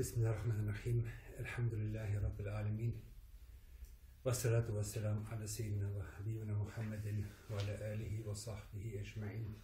[0.00, 1.10] بسم الله الرحمن الرحيم
[1.40, 3.00] الحمد لله رب العالمين
[4.24, 9.60] والصلاة والسلام على سيدنا وحبيبنا محمد وعلى آله وصحبه أجمعين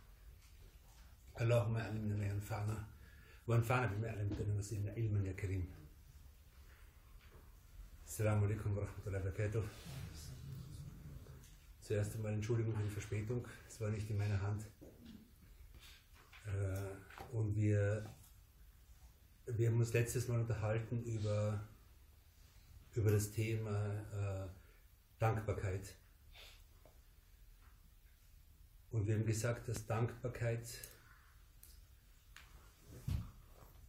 [1.40, 2.84] اللهم علمنا ما ينفعنا
[3.46, 5.72] وانفعنا بما علمتنا وزدنا علما يا كريم
[8.06, 9.62] السلام عليكم ورحمة الله وبركاته
[11.80, 14.66] Zuerst einmal Entschuldigung für die Verspätung, es war nicht in meiner Hand.
[16.46, 18.04] Äh, und wir
[19.46, 21.60] wir haben uns letztes Mal unterhalten über,
[22.94, 24.48] über das Thema äh,
[25.18, 25.94] Dankbarkeit.
[28.90, 30.66] Und wir haben gesagt, dass Dankbarkeit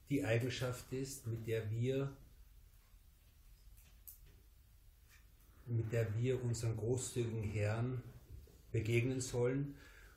[0.10, 2.16] die Eigenschaft ist, mit der wir
[5.70, 8.02] mit der wir unseren großzügigen Herrn
[8.72, 9.76] begegnen sollen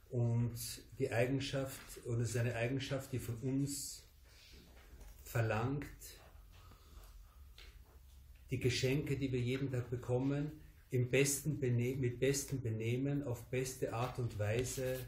[0.08, 0.54] und
[0.98, 4.04] die Eigenschaft, und es ist eine Eigenschaft, die von uns
[5.30, 5.86] verlangt,
[8.50, 10.50] die Geschenke, die wir jeden Tag bekommen,
[10.90, 14.98] im besten mit bestem Benehmen auf beste Art und Weise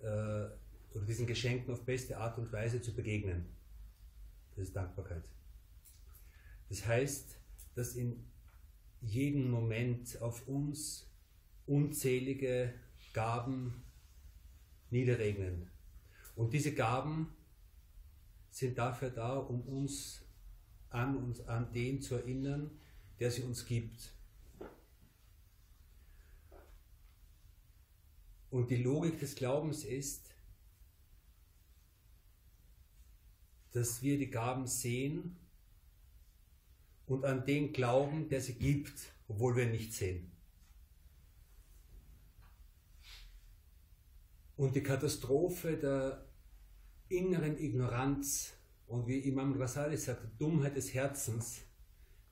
[0.00, 3.44] äh, oder diesen Geschenken auf beste Art und Weise zu begegnen.
[4.56, 5.24] Das ist Dankbarkeit.
[6.70, 7.36] Das heißt,
[7.74, 8.24] dass in
[9.02, 11.06] jedem Moment auf uns
[11.66, 12.72] unzählige
[13.12, 13.82] Gaben
[14.88, 15.68] niederregnen.
[16.36, 17.28] Und diese Gaben
[18.50, 20.22] sind dafür da, um uns
[20.90, 22.70] an uns an den zu erinnern,
[23.18, 24.12] der sie uns gibt.
[28.50, 30.30] Und die Logik des Glaubens ist,
[33.72, 35.36] dass wir die Gaben sehen
[37.06, 40.32] und an den glauben, der sie gibt, obwohl wir nicht sehen.
[44.56, 46.29] Und die Katastrophe der
[47.10, 48.54] inneren Ignoranz
[48.86, 51.62] und wie Imam Ghazali sagt, Dummheit des Herzens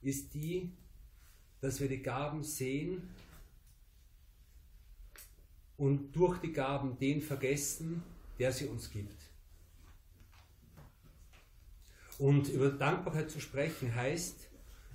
[0.01, 0.73] ist die,
[1.61, 3.03] dass wir die Gaben sehen
[5.77, 8.03] und durch die Gaben den vergessen,
[8.39, 9.17] der sie uns gibt.
[12.19, 14.49] Und über Dankbarkeit zu sprechen heißt,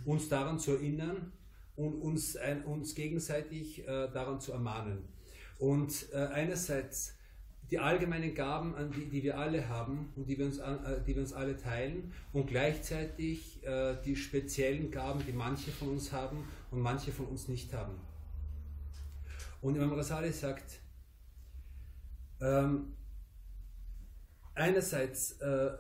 [0.06, 1.32] uns daran zu erinnern
[1.76, 5.08] und uns, ein, uns gegenseitig äh, daran zu ermahnen.
[5.60, 7.16] Und äh, einerseits
[7.74, 11.24] die allgemeinen Gaben, die, die wir alle haben und die wir uns, äh, die wir
[11.24, 16.82] uns alle teilen und gleichzeitig äh, die speziellen Gaben, die manche von uns haben und
[16.82, 17.96] manche von uns nicht haben.
[19.60, 20.82] Und Imam Rasali sagt,
[22.42, 22.94] ähm,
[24.54, 25.72] einerseits äh,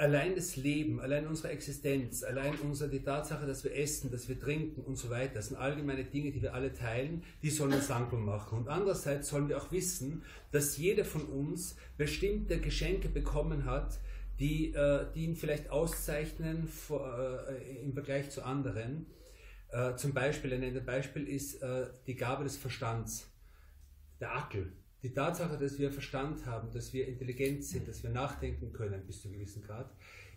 [0.00, 4.38] allein das Leben, allein unsere Existenz, allein unsere, die Tatsache, dass wir essen, dass wir
[4.40, 7.88] trinken und so weiter, das sind allgemeine Dinge, die wir alle teilen, die sollen uns
[7.88, 8.58] dankbar machen.
[8.58, 10.22] Und andererseits sollen wir auch wissen,
[10.52, 13.98] dass jeder von uns bestimmte Geschenke bekommen hat,
[14.38, 19.06] die, äh, die ihn vielleicht auszeichnen vor, äh, im Vergleich zu anderen.
[19.68, 23.30] Äh, zum Beispiel, ein Beispiel ist äh, die Gabe des Verstands,
[24.18, 24.72] der Akel.
[25.02, 29.22] Die Tatsache, dass wir Verstand haben, dass wir intelligent sind, dass wir nachdenken können bis
[29.22, 29.90] zu einem gewissen Grad,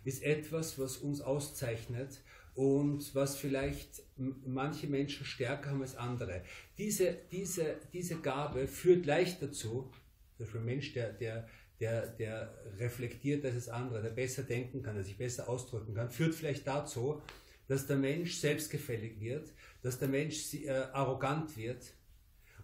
[0.04, 2.20] ist etwas, was uns auszeichnet
[2.54, 6.42] und was vielleicht manche Menschen stärker haben als andere.
[6.78, 9.90] Diese, diese, diese Gabe führt leicht dazu,
[10.38, 11.48] Beispiel ein Mensch, der, der,
[11.80, 16.10] der, der reflektiert als das andere, der besser denken kann, der sich besser ausdrücken kann,
[16.10, 17.22] führt vielleicht dazu,
[17.66, 19.52] dass der Mensch selbstgefällig wird,
[19.82, 21.92] dass der Mensch äh, arrogant wird,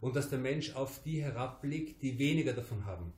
[0.00, 3.12] und dass der Mensch auf die herabblickt, die weniger davon haben.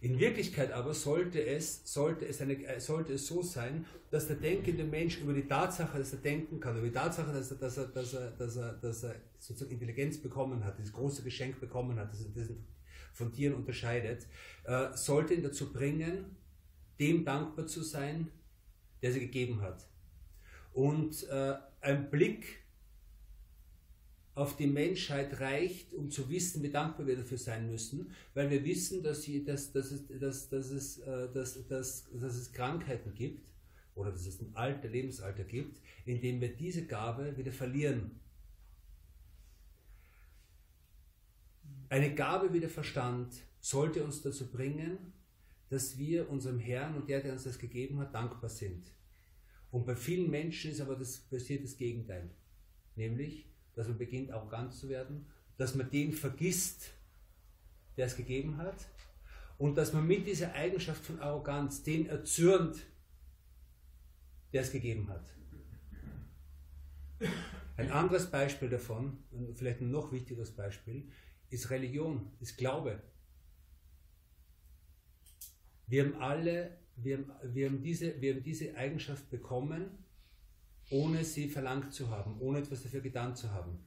[0.00, 4.34] In Wirklichkeit aber sollte es, sollte es, eine, äh, sollte es so sein, dass der
[4.34, 7.76] denkende Mensch über die Tatsache, dass er denken kann, über die Tatsache, dass er, dass
[7.78, 12.00] er, dass er, dass er, dass er sozusagen Intelligenz bekommen hat, dieses große Geschenk bekommen
[12.00, 12.56] hat, das er
[13.12, 14.26] von Tieren unterscheidet,
[14.64, 16.36] äh, sollte ihn dazu bringen,
[16.98, 18.28] dem dankbar zu sein,
[19.02, 19.86] der sie gegeben hat.
[20.72, 22.61] Und äh, ein Blick
[24.34, 28.64] auf die Menschheit reicht, um zu wissen, wie dankbar wir dafür sein müssen, weil wir
[28.64, 33.14] wissen, dass, sie, dass, dass, es, dass, dass, es, äh, dass, dass, dass es Krankheiten
[33.14, 33.46] gibt
[33.94, 38.18] oder dass es ein Alter, Lebensalter gibt, in dem wir diese Gabe wieder verlieren.
[41.90, 45.12] Eine Gabe wie der Verstand sollte uns dazu bringen,
[45.68, 48.86] dass wir unserem Herrn und der, der uns das gegeben hat, dankbar sind.
[49.70, 52.30] Und bei vielen Menschen ist aber das passiert das Gegenteil.
[52.96, 55.26] Nämlich, dass man beginnt arrogant zu werden,
[55.56, 56.90] dass man den vergisst,
[57.96, 58.88] der es gegeben hat
[59.58, 62.86] und dass man mit dieser Eigenschaft von Arroganz den erzürnt,
[64.52, 65.24] der es gegeben hat.
[67.76, 69.18] Ein anderes Beispiel davon,
[69.54, 71.08] vielleicht ein noch wichtigeres Beispiel,
[71.50, 73.00] ist Religion, ist Glaube.
[75.86, 79.90] Wir haben alle wir, haben, wir, haben diese, wir haben diese Eigenschaft bekommen,
[80.92, 83.78] ohne sie verlangt zu haben, ohne etwas dafür getan zu haben.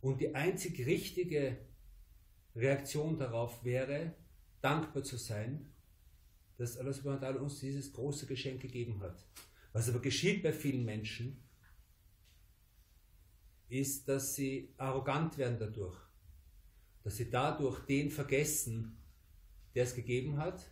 [0.00, 1.56] Und die einzig richtige
[2.54, 4.14] Reaktion darauf wäre,
[4.60, 5.72] dankbar zu sein,
[6.58, 9.26] dass Allah subhanahu wa ta'ala uns dieses große Geschenk gegeben hat.
[9.72, 11.42] Was aber geschieht bei vielen Menschen,
[13.70, 15.96] ist, dass sie arrogant werden dadurch.
[17.02, 18.98] Dass sie dadurch den vergessen,
[19.74, 20.70] der es gegeben hat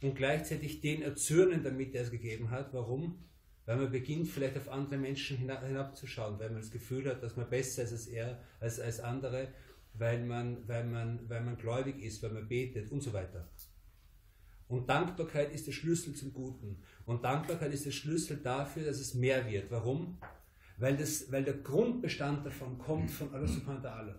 [0.00, 2.72] und gleichzeitig den erzürnen damit, der es gegeben hat.
[2.72, 3.27] Warum?
[3.68, 7.50] Weil man beginnt vielleicht auf andere Menschen hinabzuschauen, weil man das Gefühl hat, dass man
[7.50, 9.48] besser ist als er, als, als andere,
[9.92, 13.46] weil man, weil, man, weil man gläubig ist, weil man betet und so weiter.
[14.68, 16.82] Und Dankbarkeit ist der Schlüssel zum Guten.
[17.04, 19.70] Und Dankbarkeit ist der Schlüssel dafür, dass es mehr wird.
[19.70, 20.16] Warum?
[20.78, 24.14] Weil, das, weil der Grundbestand davon kommt von Allah subhanahu wa ta'ala.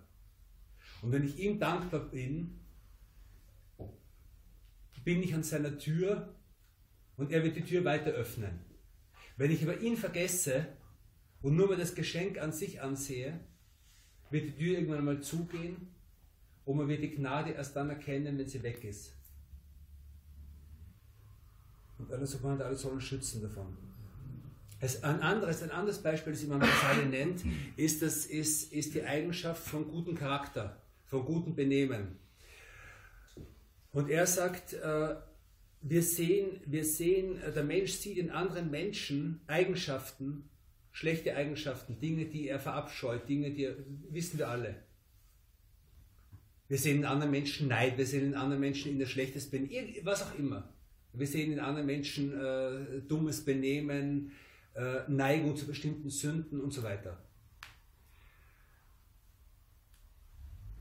[1.01, 2.59] Und wenn ich ihm dankbar bin,
[5.03, 6.35] bin ich an seiner Tür
[7.17, 8.68] und er wird die Tür weiter öffnen.
[9.39, 10.67] Wenn ich aber ihn vergesse
[11.41, 13.39] und nur mal das Geschenk an sich ansehe,
[14.29, 15.87] wird die Tür irgendwann mal zugehen
[16.65, 19.13] und man wird die Gnade erst dann erkennen, wenn sie weg ist.
[21.97, 23.77] Und Allah subhanahu wa ta'ala schützen davon.
[24.81, 27.45] ein, anderes, ein anderes Beispiel, das Imam Ghazali nennt,
[27.77, 32.19] ist, das, ist, ist die Eigenschaft von gutem Charakter, von gutem Benehmen.
[33.93, 35.15] Und er sagt, äh,
[35.81, 40.49] wir sehen, wir sehen, äh, der Mensch sieht in anderen Menschen Eigenschaften,
[40.91, 43.75] schlechte Eigenschaften, Dinge, die er verabscheut, Dinge, die er,
[44.09, 44.75] wissen wir alle.
[46.67, 49.95] Wir sehen in anderen Menschen Neid, wir sehen in anderen Menschen in der schlechtesten Benehmen,
[50.03, 50.71] was auch immer.
[51.13, 54.31] Wir sehen in anderen Menschen äh, dummes Benehmen,
[54.75, 57.17] äh, Neigung zu bestimmten Sünden und so weiter.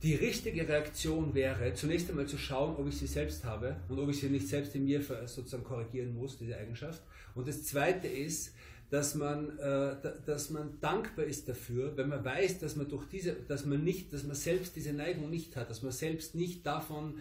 [0.03, 4.09] Die richtige Reaktion wäre, zunächst einmal zu schauen, ob ich sie selbst habe und ob
[4.09, 7.03] ich sie nicht selbst in mir sozusagen korrigieren muss, diese Eigenschaft.
[7.35, 8.55] Und das Zweite ist,
[8.91, 13.33] dass man, äh, dass man dankbar ist dafür, wenn man weiß, dass man durch diese,
[13.33, 17.19] dass man nicht, dass man selbst diese Neigung nicht hat, dass man selbst nicht davon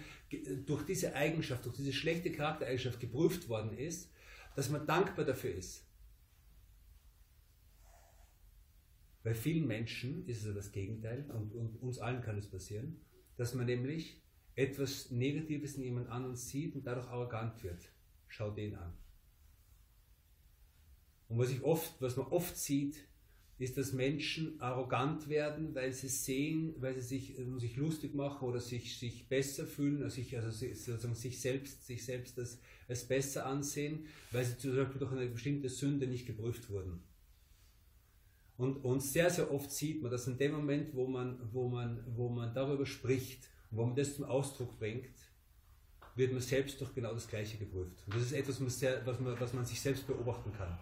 [0.66, 4.12] durch diese Eigenschaft, durch diese schlechte Charaktereigenschaft geprüft worden ist,
[4.56, 5.87] dass man dankbar dafür ist.
[9.28, 13.02] Bei vielen Menschen ist es das Gegenteil und, uns allen kann es passieren,
[13.36, 14.22] dass man nämlich
[14.56, 17.92] etwas Negatives in jemand anderen sieht und dadurch arrogant wird.
[18.30, 18.94] Schau den an.
[21.28, 23.06] Und was, ich oft, was man oft sieht,
[23.58, 28.48] ist, dass Menschen arrogant werden, weil sie sehen, weil sie sich, äh, sich lustig machen
[28.48, 33.06] oder sich, sich besser fühlen, also, sich, also sozusagen sich selbst, sich selbst als, als
[33.06, 37.04] besser ansehen, weil sie zum Beispiel durch eine bestimmte Sünde nicht geprüft wurden.
[38.58, 42.04] Und, und sehr, sehr oft sieht man, dass in dem Moment, wo man, wo man,
[42.16, 45.16] wo man darüber spricht, wo man das zum Ausdruck bringt,
[46.16, 48.04] wird man selbst durch genau das Gleiche geprüft.
[48.08, 48.60] Und das ist etwas,
[49.06, 50.78] was man, was man sich selbst beobachten kann.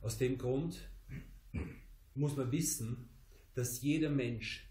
[0.00, 0.78] Aus dem Grund
[2.14, 3.08] muss man wissen,
[3.54, 4.68] dass jeder Mensch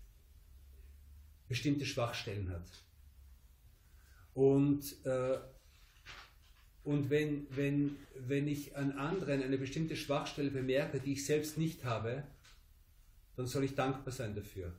[1.50, 2.70] bestimmte Schwachstellen hat.
[4.34, 5.40] Und äh,
[6.84, 7.96] und wenn, wenn,
[8.28, 12.24] wenn ich an anderen eine bestimmte Schwachstelle bemerke, die ich selbst nicht habe,
[13.36, 14.74] dann soll ich dankbar sein dafür.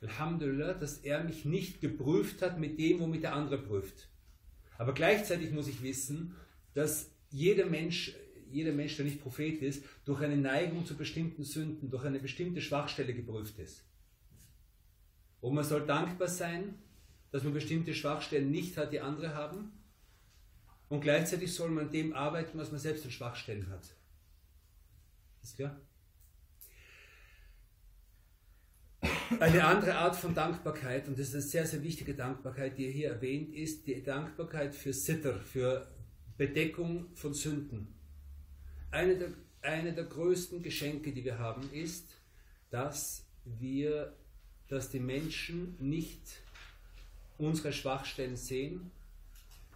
[0.00, 4.08] Alhamdulillah, dass er mich nicht geprüft hat mit dem, womit der andere prüft.
[4.78, 6.34] Aber gleichzeitig muss ich wissen,
[6.74, 8.14] dass jeder Mensch,
[8.50, 12.60] jeder Mensch, der nicht Prophet ist, durch eine Neigung zu bestimmten Sünden, durch eine bestimmte
[12.60, 13.84] Schwachstelle geprüft ist.
[15.40, 16.74] Und man soll dankbar sein,
[17.30, 19.72] dass man bestimmte Schwachstellen nicht hat, die andere haben.
[20.88, 23.94] Und gleichzeitig soll man dem arbeiten, was man selbst an Schwachstellen hat.
[25.42, 25.80] Ist klar?
[29.40, 33.10] Eine andere Art von Dankbarkeit, und das ist eine sehr, sehr wichtige Dankbarkeit, die hier
[33.10, 35.88] erwähnt ist, die Dankbarkeit für Sitter, für
[36.36, 37.88] Bedeckung von Sünden.
[38.90, 39.28] Eine der,
[39.62, 42.14] eine der größten Geschenke, die wir haben, ist,
[42.70, 44.16] dass wir,
[44.68, 46.20] dass die Menschen nicht
[47.36, 48.92] unsere Schwachstellen sehen,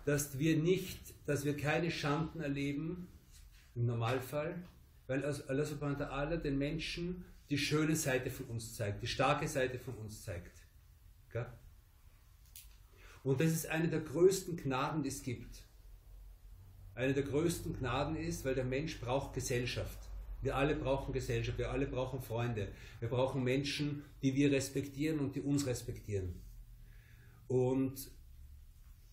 [0.05, 3.09] dass wir nicht, dass wir keine Schanden erleben,
[3.75, 4.55] im Normalfall,
[5.07, 9.49] weil Allah subhanahu wa ta'ala den Menschen die schöne Seite von uns zeigt, die starke
[9.49, 10.61] Seite von uns zeigt.
[13.23, 15.63] Und das ist eine der größten Gnaden, die es gibt.
[16.95, 19.99] Eine der größten Gnaden ist, weil der Mensch braucht Gesellschaft.
[20.43, 22.69] Wir alle brauchen Gesellschaft, wir alle brauchen Freunde.
[22.99, 26.35] Wir brauchen Menschen, die wir respektieren und die uns respektieren.
[27.47, 28.11] Und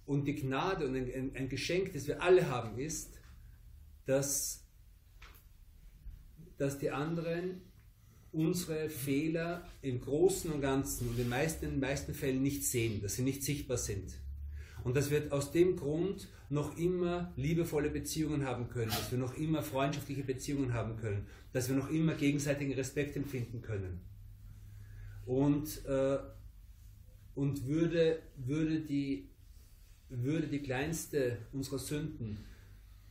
[0.08, 3.20] und die Gnade und ein, ein Geschenk, das wir alle haben, ist,
[4.06, 4.64] dass,
[6.58, 7.62] dass die anderen
[8.32, 12.66] unsere Fehler im Großen und Ganzen und in den meisten, in den meisten Fällen nicht
[12.66, 14.14] sehen, dass sie nicht sichtbar sind.
[14.84, 19.36] Und dass wir aus dem Grund noch immer liebevolle Beziehungen haben können, dass wir noch
[19.36, 24.00] immer freundschaftliche Beziehungen haben können, dass wir noch immer gegenseitigen Respekt empfinden können.
[25.26, 26.20] Und, äh,
[27.36, 29.30] und würde, würde, die,
[30.10, 32.46] würde die kleinste unserer Sünden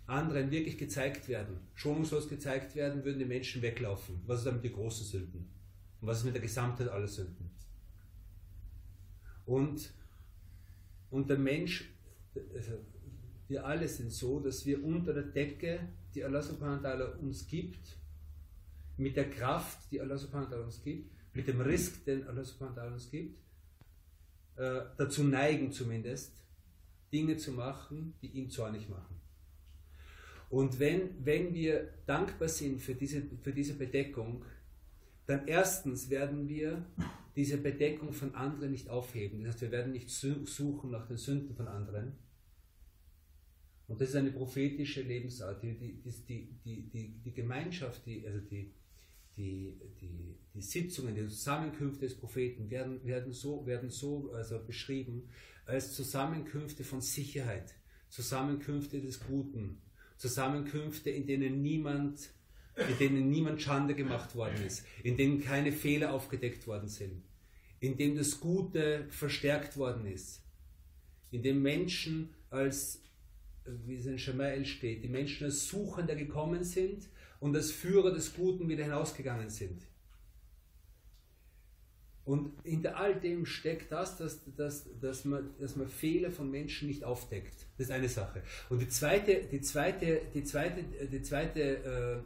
[0.06, 4.20] anderen wirklich gezeigt werden, schonungslos gezeigt werden, würden die Menschen weglaufen.
[4.26, 5.48] Was ist dann mit den großen Sünden?
[6.00, 7.50] Und was ist mit der Gesamtheit aller Sünden?
[9.44, 9.92] Und,
[11.10, 11.90] und der Mensch,
[13.48, 15.80] wir alle sind so, dass wir unter der Decke,
[16.14, 17.96] die Allah subhanahu wa ta'ala uns gibt,
[18.96, 22.44] mit der Kraft, die Allah subhanahu wa ta'ala uns gibt, mit dem Risk, den Allah
[22.44, 23.38] subhanahu wa ta'ala uns gibt,
[24.56, 26.32] äh, dazu neigen zumindest,
[27.16, 29.16] Dinge zu machen, die ihn zornig machen.
[30.50, 34.44] Und wenn, wenn wir dankbar sind für diese, für diese Bedeckung,
[35.24, 36.84] dann erstens werden wir
[37.34, 39.42] diese Bedeckung von anderen nicht aufheben.
[39.42, 42.12] Das heißt, wir werden nicht suchen nach den Sünden von anderen.
[43.88, 45.62] Und das ist eine prophetische Lebensart.
[45.62, 46.50] Die, die,
[46.92, 48.72] die, die, Gemeinschaft, die, also die,
[49.36, 55.28] die, die, die Sitzungen, die Zusammenkünfte des Propheten werden, werden so, werden so also beschrieben
[55.66, 57.74] als Zusammenkünfte von Sicherheit,
[58.08, 59.82] Zusammenkünfte des Guten,
[60.16, 62.30] Zusammenkünfte, in denen niemand
[62.76, 67.22] in denen niemand Schande gemacht worden ist, in denen keine Fehler aufgedeckt worden sind,
[67.80, 70.42] in dem das Gute verstärkt worden ist,
[71.30, 73.02] in dem Menschen als,
[73.64, 77.08] wie es in Shamael steht, die Menschen als Suchende gekommen sind
[77.40, 79.82] und als Führer des Guten wieder hinausgegangen sind.
[82.26, 86.88] Und hinter all dem steckt das, dass, dass, dass, man, dass man Fehler von Menschen
[86.88, 87.54] nicht aufdeckt.
[87.78, 88.42] Das ist eine Sache.
[88.68, 92.18] Und die zweite, die zweite, die zweite, die zweite äh,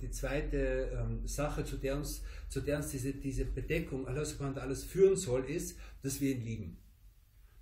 [0.00, 4.60] die zweite ähm, Sache, zu der uns, zu der uns diese, diese Bedeckung Allah subhanahu
[4.60, 6.76] alles führen soll, ist, dass wir ihn lieben.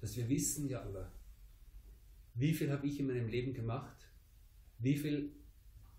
[0.01, 1.11] Dass wir wissen, ja Allah,
[2.35, 3.97] wie viel habe ich in meinem Leben gemacht?
[4.79, 5.33] Wie viel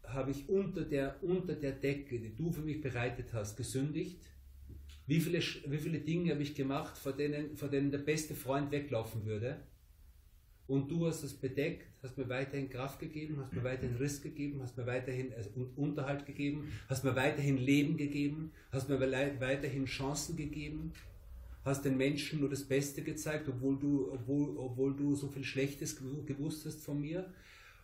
[0.03, 4.19] habe ich unter der, unter der Decke, die du für mich bereitet hast, gesündigt?
[5.05, 8.71] Wie viele, wie viele Dinge habe ich gemacht, vor denen, vor denen der beste Freund
[8.71, 9.59] weglaufen würde?
[10.65, 14.61] Und du hast es bedeckt, hast mir weiterhin Kraft gegeben, hast mir weiterhin Riss gegeben,
[14.61, 20.37] hast mir weiterhin also Unterhalt gegeben, hast mir weiterhin Leben gegeben, hast mir weiterhin Chancen
[20.37, 20.93] gegeben,
[21.65, 25.97] hast den Menschen nur das Beste gezeigt, obwohl du, obwohl, obwohl du so viel Schlechtes
[25.97, 27.31] gewusst hast von mir.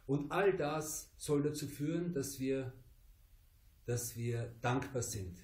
[0.07, 2.71] Und all das soll dazu führen, dass wir,
[3.85, 5.37] dass wir dankbar sind.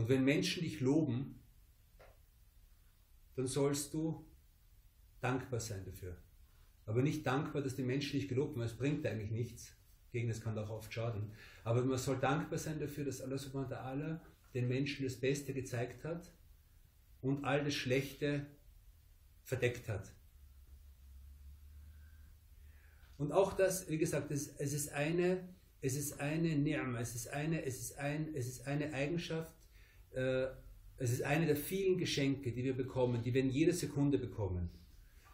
[0.00, 1.38] Und wenn Menschen dich loben,
[3.36, 4.24] dann sollst du
[5.20, 6.16] dankbar sein dafür.
[6.86, 9.74] Aber nicht dankbar, dass die Menschen nicht gelobt haben, es bringt eigentlich nichts.
[10.10, 11.32] Gegen das kann auch oft schaden.
[11.64, 14.20] Aber man soll dankbar sein dafür, dass Allah subhanahu wa ta'ala
[14.54, 16.32] den Menschen das Beste gezeigt hat
[17.20, 18.46] und all das Schlechte
[19.44, 20.10] verdeckt hat.
[23.18, 25.46] Und auch das, wie gesagt, es, es ist eine,
[25.82, 29.59] es ist eine Ni'ma, es ist eine, es ist ein, es ist eine Eigenschaft,
[30.14, 30.46] äh,
[31.00, 34.68] es ist eine der vielen Geschenke, die wir bekommen, die wir in jeder Sekunde bekommen.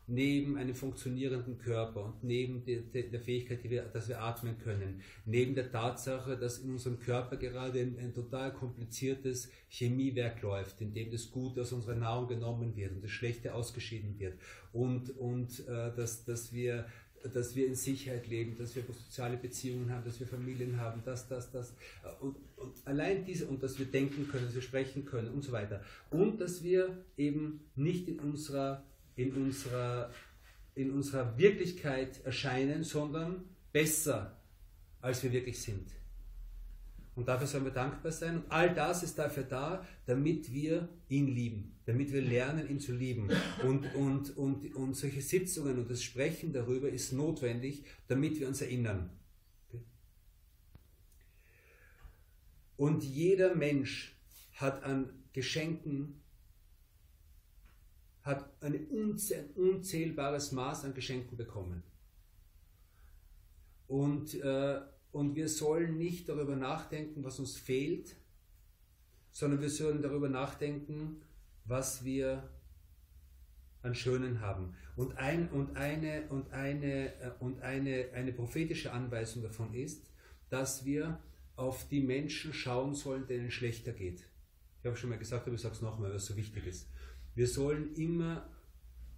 [0.09, 5.57] Neben einem funktionierenden Körper und neben der, der Fähigkeit, wir, dass wir atmen können, neben
[5.57, 11.11] der Tatsache, dass in unserem Körper gerade ein, ein, total kompliziertes Chemiewerk läuft, in dem
[11.11, 14.35] das Gute aus unserer Nahrung genommen wird und das Schlechte ausgeschieden wird.
[14.73, 16.87] Und, und äh, dass, dass, wir,
[17.33, 21.29] dass wir in Sicherheit leben, dass wir soziale Beziehungen haben, dass wir Familien haben, das,
[21.29, 21.75] das, das.
[22.21, 25.53] Und, und allein diese, und dass wir denken können, dass wir sprechen können und so
[25.53, 25.83] weiter.
[26.11, 28.85] Und dass wir eben nicht in unserer
[29.17, 30.13] in unserer,
[30.75, 34.37] in unserer Wirklichkeit erscheinen, sondern besser,
[35.01, 35.91] als wir wirklich sind.
[37.17, 38.37] Und dafür sollen wir dankbar sein.
[38.37, 42.93] Und all das ist dafür da, damit wir ihn lieben, damit wir lernen, ihn zu
[42.93, 43.31] lieben.
[43.65, 48.61] Und, und, und, und solche Sitzungen und das Sprechen darüber ist notwendig, damit wir uns
[48.61, 49.11] erinnern.
[52.77, 54.15] Und jeder Mensch
[54.53, 56.23] hat an Geschenken
[58.21, 58.87] hat ein
[59.55, 61.85] unzählbares Maß an Geschenken bekommen.
[63.87, 64.81] Und, äh,
[65.13, 68.17] und wir sollen nicht darüber nachdenken, was uns fehlt,
[69.33, 71.23] sondern wir sollen darüber nachdenken,
[71.65, 72.49] was wir
[73.83, 74.75] an Schönen haben.
[74.97, 80.11] Und, ein, und, eine, und, eine, äh, und eine, eine prophetische Anweisung davon ist,
[80.51, 81.21] dass wir
[81.55, 84.27] auf die Menschen schauen sollen, denen schlechter geht.
[84.81, 86.89] Ich habe schon mal gesagt, aber ich sage es nochmal, weil es so wichtig ist.
[87.35, 88.49] Wir sollen immer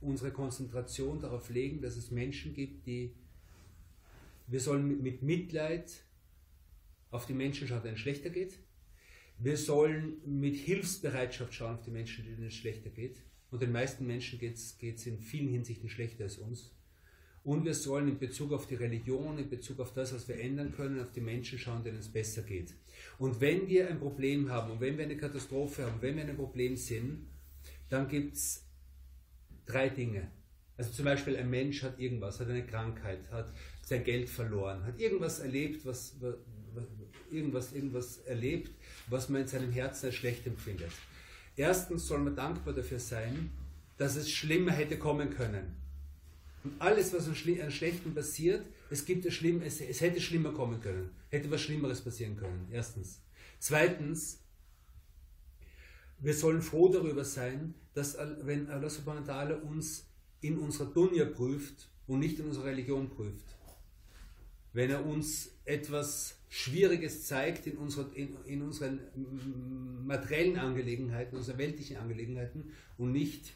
[0.00, 3.14] unsere Konzentration darauf legen, dass es Menschen gibt, die
[4.48, 5.90] wir sollen mit Mitleid
[7.10, 8.58] auf die Menschen schauen, denen es schlechter geht.
[9.38, 13.22] Wir sollen mit Hilfsbereitschaft schauen auf die Menschen, denen es schlechter geht.
[13.50, 16.74] Und den meisten Menschen geht es in vielen Hinsichten schlechter als uns.
[17.44, 20.72] Und wir sollen in Bezug auf die Religion, in Bezug auf das, was wir ändern
[20.72, 22.74] können, auf die Menschen schauen, denen es besser geht.
[23.16, 26.36] Und wenn wir ein Problem haben und wenn wir eine Katastrophe haben, wenn wir ein
[26.36, 27.26] Problem sind,
[27.88, 28.66] dann gibt es
[29.64, 30.30] drei Dinge.
[30.76, 33.54] Also zum Beispiel ein Mensch hat irgendwas, hat eine Krankheit, hat
[33.88, 36.84] sein Geld verloren, hat irgendwas erlebt, was, was
[37.30, 38.70] irgendwas, irgendwas erlebt,
[39.08, 40.92] was man in seinem Herzen als schlecht empfindet.
[41.56, 43.50] Erstens soll man dankbar dafür sein,
[43.96, 45.74] dass es schlimmer hätte kommen können.
[46.64, 50.80] Und alles, was an, Schlechten passiert, es, gibt es, schlimm, es, es hätte schlimmer kommen
[50.80, 51.10] können.
[51.30, 52.68] Hätte was Schlimmeres passieren können.
[52.70, 53.20] Erstens.
[53.58, 54.40] Zweitens,
[56.18, 60.06] wir sollen froh darüber sein, dass wenn Allah subhanahu wa uns
[60.40, 63.57] in unserer Dunya prüft und nicht in unserer Religion prüft.
[64.72, 69.00] Wenn er uns etwas Schwieriges zeigt in, unserer, in, in unseren
[70.06, 73.52] materiellen Angelegenheiten, unseren weltlichen Angelegenheiten und nicht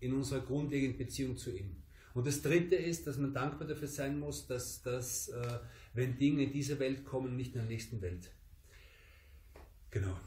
[0.00, 1.76] in unserer grundlegenden Beziehung zu ihm.
[2.14, 5.58] Und das Dritte ist, dass man dankbar dafür sein muss, dass, dass äh,
[5.94, 8.30] wenn Dinge in dieser Welt kommen, nicht in der nächsten Welt.
[9.90, 10.18] Genau.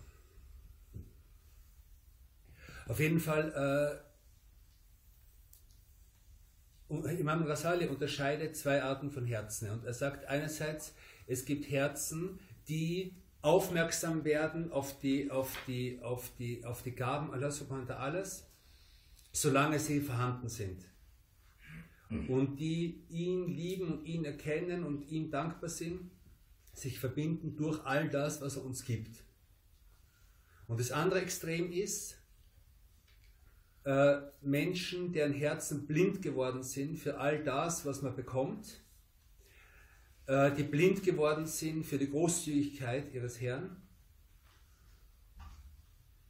[2.88, 4.11] Auf jeden Fall, äh,
[6.92, 9.70] Imam Rasali unterscheidet zwei Arten von Herzen.
[9.70, 10.94] Und er sagt einerseits,
[11.26, 17.32] es gibt Herzen, die aufmerksam werden auf die, auf die, auf die, auf die Gaben
[17.32, 18.42] Allah subhanahu wa ta'ala,
[19.32, 20.84] solange sie vorhanden sind.
[22.28, 26.12] Und die ihn lieben und ihn erkennen und ihm dankbar sind,
[26.74, 29.24] sich verbinden durch all das, was er uns gibt.
[30.68, 32.21] Und das andere Extrem ist,
[33.84, 38.82] äh, Menschen, deren Herzen blind geworden sind für all das, was man bekommt,
[40.28, 43.82] äh, die blind geworden sind für die Großzügigkeit ihres Herrn,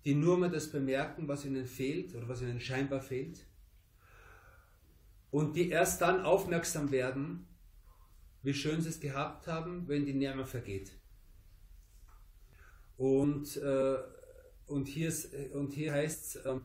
[0.05, 3.45] die nur mehr das bemerken, was ihnen fehlt oder was ihnen scheinbar fehlt,
[5.29, 7.47] und die erst dann aufmerksam werden,
[8.43, 10.91] wie schön sie es gehabt haben, wenn die Närme vergeht.
[12.97, 13.97] Und, äh,
[14.67, 15.13] und, hier,
[15.53, 16.61] und hier heißt es, ähm,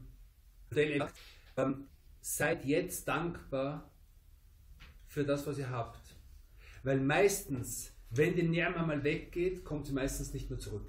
[1.56, 1.86] ähm,
[2.20, 3.90] seid jetzt dankbar
[5.06, 6.00] für das, was ihr habt.
[6.82, 10.88] Weil meistens, wenn die Närme mal weggeht, kommt sie meistens nicht mehr zurück.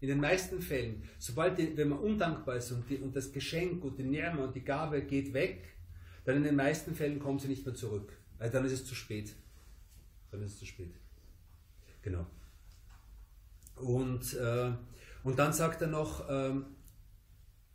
[0.00, 3.82] In den meisten Fällen, sobald die, wenn man undankbar ist und, die, und das Geschenk
[3.82, 5.76] und die Närme und die Gabe geht weg,
[6.24, 8.12] dann in den meisten Fällen kommt sie nicht mehr zurück.
[8.38, 9.34] Weil dann ist es zu spät.
[10.30, 10.94] Dann ist es zu spät.
[12.02, 12.26] Genau.
[13.76, 14.72] Und, äh,
[15.24, 16.66] und dann sagt er noch, ähm,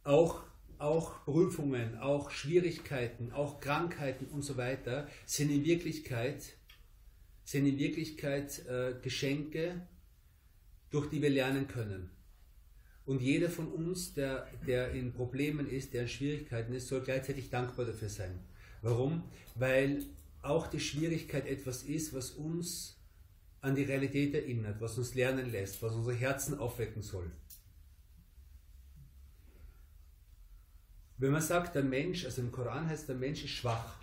[0.04, 0.44] auch
[0.82, 6.54] auch Prüfungen, auch Schwierigkeiten, auch Krankheiten und so weiter sind in Wirklichkeit,
[7.44, 9.88] sind in Wirklichkeit äh, Geschenke,
[10.90, 12.12] durch die wir lernen können.
[13.06, 17.50] Und jeder von uns, der, der in Problemen ist, der in Schwierigkeiten ist, soll gleichzeitig
[17.50, 18.40] dankbar dafür sein.
[18.82, 19.24] Warum?
[19.56, 20.06] Weil
[20.42, 23.00] auch die Schwierigkeit etwas ist, was uns
[23.62, 27.32] an die Realität erinnert, was uns lernen lässt, was unsere Herzen aufwecken soll.
[31.22, 33.96] Wenn man sagt, der Mensch, also im Koran heißt, der Mensch ist schwach.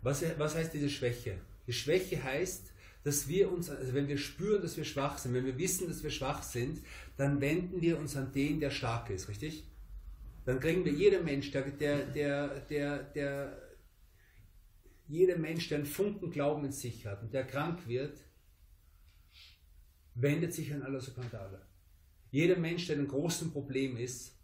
[0.00, 1.36] Was, was heißt diese Schwäche?
[1.66, 2.72] Die Schwäche heißt,
[3.04, 6.02] dass wir uns, also wenn wir spüren, dass wir schwach sind, wenn wir wissen, dass
[6.02, 6.80] wir schwach sind,
[7.18, 9.64] dann wenden wir uns an den, der stark ist, richtig?
[10.46, 13.62] Dann kriegen wir jeder Mensch, der, der, der, der, der
[15.08, 18.16] jeder Mensch, der einen Funken Glauben in sich hat und der krank wird,
[20.14, 21.60] wendet sich an Allah subhanahu wa ta'ala.
[22.30, 24.38] Jeder Mensch, der in einem großen Problem ist,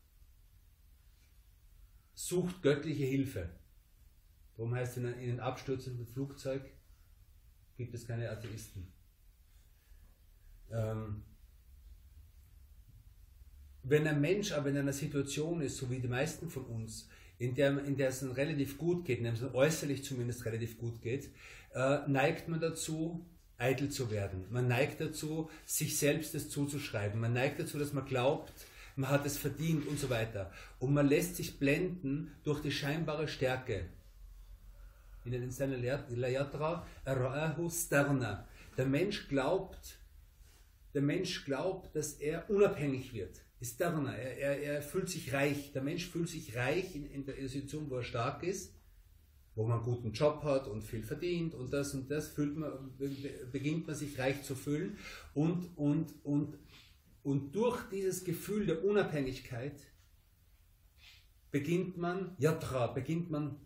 [2.19, 3.49] sucht göttliche Hilfe.
[4.57, 6.63] Darum heißt es in einem abstürzenden Flugzeug
[7.77, 8.93] gibt es keine Atheisten.
[10.73, 11.23] Ähm,
[13.85, 17.55] wenn ein Mensch aber in einer Situation ist, so wie die meisten von uns, in
[17.55, 21.31] der, in der es relativ gut geht, es äußerlich zumindest relativ gut geht,
[21.73, 23.25] äh, neigt man dazu,
[23.59, 24.45] eitel zu werden.
[24.51, 27.21] Man neigt dazu, sich selbst das zuzuschreiben.
[27.21, 28.53] Man neigt dazu, dass man glaubt,
[28.99, 30.51] man hat es verdient und so weiter.
[30.81, 33.87] Und man lässt sich blenden durch die scheinbare Stärke.
[35.25, 35.51] In den
[36.11, 36.87] Layatra.
[38.77, 39.99] Der Mensch glaubt,
[40.95, 43.41] der Mensch glaubt, dass er unabhängig wird.
[43.63, 44.15] Starna.
[44.15, 45.73] Er, er, er fühlt sich reich.
[45.73, 48.73] Der Mensch fühlt sich reich in, in der Situation, wo er stark ist
[49.59, 52.71] wo man einen guten Job hat und viel verdient und das und das fühlt man,
[53.51, 54.97] beginnt man sich reich zu fühlen
[55.35, 56.57] und, und, und
[57.29, 59.79] und durch dieses Gefühl der Unabhängigkeit
[61.51, 63.61] beginnt man, Yatra, beginnt man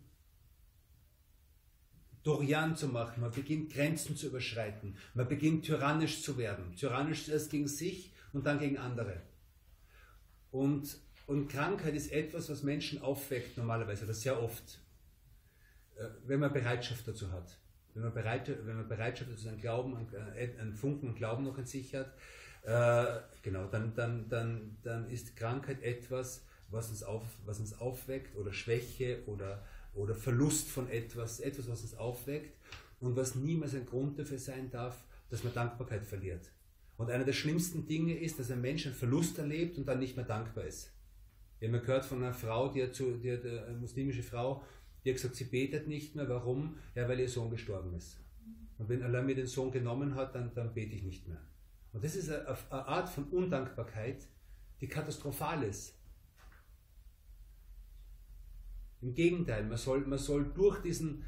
[2.23, 6.75] Dorian zu machen, man beginnt Grenzen zu überschreiten, man beginnt tyrannisch zu werden.
[6.75, 9.21] Tyrannisch erst gegen sich und dann gegen andere.
[10.51, 14.79] Und Und Krankheit ist etwas, was Menschen aufweckt normalerweise, oder sehr oft,
[15.95, 17.57] äh, wenn man Bereitschaft dazu hat.
[17.93, 21.65] Wenn man, bereit, wenn man Bereitschaft dazu einen Glauben, einen, einen Funken Glauben noch in
[21.65, 22.13] sich hat,
[22.63, 23.05] äh,
[23.41, 28.53] genau, dann, dann, dann, dann ist Krankheit etwas, was uns, auf, was uns aufweckt, oder
[28.53, 32.57] Schwäche oder, oder Verlust von etwas, etwas, was uns aufweckt
[32.99, 36.51] und was niemals ein Grund dafür sein darf, dass man Dankbarkeit verliert.
[36.97, 40.15] Und einer der schlimmsten Dinge ist, dass ein Mensch einen Verlust erlebt und dann nicht
[40.15, 40.91] mehr dankbar ist.
[41.59, 44.63] Wir haben gehört von einer Frau, die hat, zu, die hat eine muslimische Frau,
[45.03, 46.29] die hat gesagt, sie betet nicht mehr.
[46.29, 46.77] Warum?
[46.95, 48.19] Ja, weil ihr Sohn gestorben ist.
[48.77, 51.41] Und wenn Allah mir den Sohn genommen hat, dann, dann bete ich nicht mehr.
[51.93, 54.27] Und das ist eine, Art von Undankbarkeit,
[54.81, 55.93] die katastrophal ist.
[59.01, 61.23] Im Gegenteil, man soll, man soll durch diesen,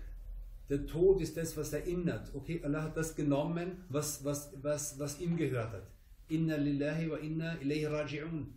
[0.70, 2.34] der Tod ist das, was erinnert.
[2.34, 5.88] Okay, Allah hat das genommen, was, was, was, was ihm gehört hat.
[6.30, 8.48] Inna lillahi wa inna ilayhi raji'un.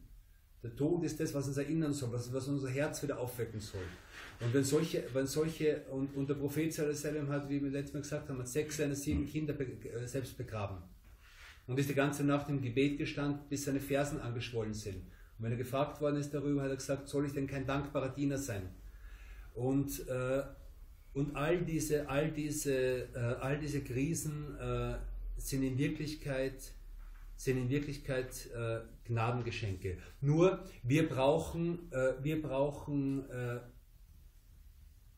[0.62, 3.85] Der Tod ist das, was uns erinnern soll, was, was unser Herz wieder aufwecken soll.
[4.40, 8.29] Und wenn solche, wenn solche und, und der Prophet hat, wie wir letztes Mal gesagt
[8.29, 10.79] haben, hat sechs seiner sieben Kinder äh, selbst begraben.
[11.68, 14.96] Und ist die ganze Nacht im Gebet gestanden, bis seine Fersen angeschwollen sind.
[14.96, 18.09] Und wenn er gefragt worden ist darüber, hat er gesagt, soll ich denn kein dankbarer
[18.09, 18.70] Diener sein?
[19.54, 20.42] Und, äh,
[21.12, 22.72] und all diese, all diese,
[23.14, 24.96] äh, all diese Krisen äh,
[25.37, 26.72] sind in Wirklichkeit,
[27.37, 29.98] sind in Wirklichkeit äh, Gnadengeschenke.
[30.22, 33.61] Nur wir brauchen, äh, wir brauchen äh,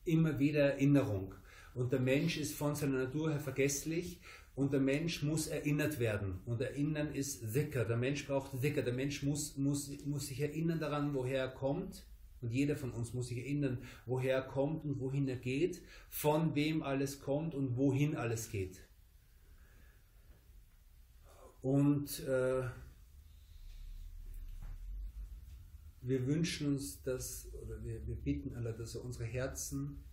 [0.03, 1.33] immer wieder Erinnerung.
[1.73, 4.19] Und der Mensch ist von seiner Natur her vergesslich
[4.55, 6.41] und der Mensch muss erinnert werden.
[6.45, 7.85] Und erinnern ist Sicker.
[7.85, 8.81] Der Mensch braucht Sicker.
[8.81, 12.05] Der Mensch muss, muss, muss sich erinnern daran, woher er kommt
[12.41, 16.55] und jeder von uns muss sich erinnern, woher er kommt und wohin er geht, von
[16.55, 18.79] wem alles kommt und wohin alles geht.
[21.61, 22.63] Und äh,
[26.01, 30.03] wir wünschen uns das, oder wir, wir bitten Allah, dass er unsere Herzen,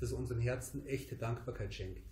[0.00, 2.11] dass er unseren Herzen echte Dankbarkeit schenkt.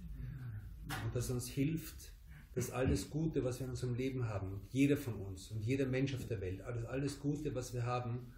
[1.04, 2.12] Und dass er uns hilft,
[2.54, 6.14] dass alles Gute, was wir in unserem Leben haben, jeder von uns und jeder Mensch
[6.14, 8.32] auf der Welt, alles, alles Gute, was wir haben,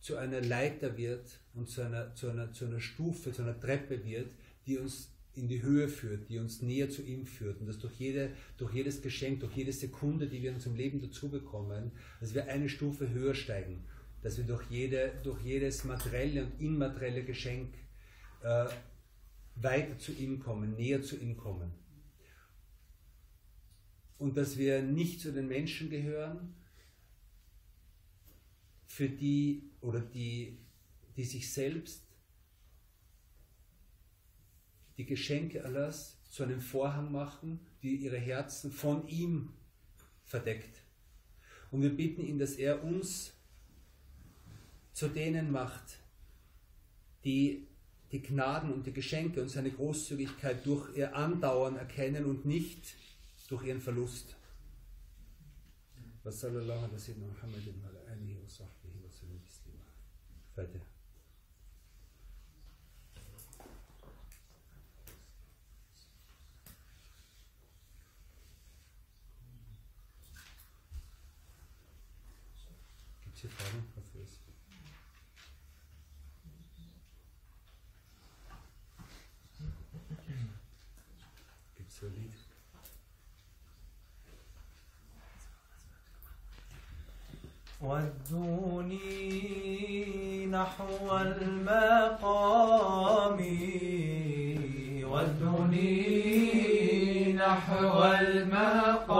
[0.00, 4.04] zu einer Leiter wird und zu einer, zu, einer, zu einer Stufe, zu einer Treppe
[4.04, 4.30] wird,
[4.66, 7.60] die uns in die Höhe führt, die uns näher zu ihm führt.
[7.60, 11.00] Und dass durch, jede, durch jedes Geschenk, durch jede Sekunde, die wir in unserem Leben
[11.00, 13.84] dazu bekommen, dass wir eine Stufe höher steigen,
[14.22, 17.74] dass wir durch, jede, durch jedes materielle und immaterielle Geschenk
[18.42, 18.66] äh,
[19.56, 21.72] weiter zu ihm kommen, näher zu ihm kommen.
[24.18, 26.54] Und dass wir nicht zu den Menschen gehören,
[28.86, 30.58] für die oder die,
[31.16, 32.04] die sich selbst
[34.96, 39.52] die Geschenke Allahs zu einem Vorhang machen, die ihre Herzen von ihm
[40.24, 40.80] verdeckt.
[41.70, 43.32] Und wir bitten ihn, dass er uns
[44.92, 45.98] zu denen macht,
[47.24, 47.66] die
[48.14, 52.94] die Gnaden und die Geschenke und seine Großzügigkeit durch ihr Andauern erkennen und nicht
[53.48, 54.36] durch ihren Verlust.
[56.22, 56.98] Wassallallahu alaihi wa
[58.48, 58.70] sallam.
[60.54, 60.80] Fertig.
[73.24, 73.84] Gibt es hier Fragen?
[73.96, 74.38] Dafür ist.
[74.44, 74.53] Gibt es so
[87.80, 88.96] ودوني
[90.46, 92.60] نحو المقام.
[95.10, 96.12] ودوني
[97.32, 99.13] نحو المقام.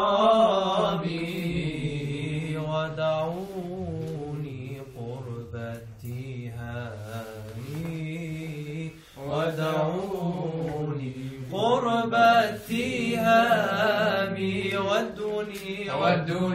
[16.05, 16.55] What do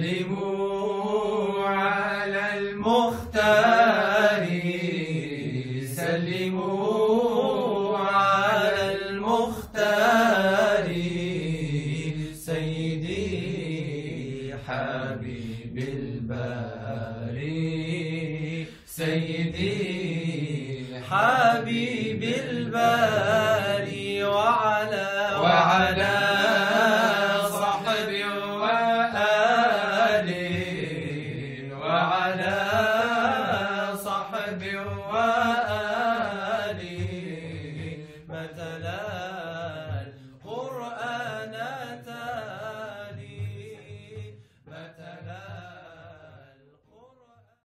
[0.00, 3.79] سلموا على المختار.